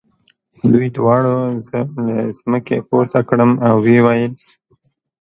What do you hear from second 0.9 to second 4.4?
دواړو زه له مځکې پورته کړم او ویې ویل.